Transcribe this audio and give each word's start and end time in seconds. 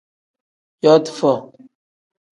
Yooti 0.83 1.11
foo. 1.19 1.39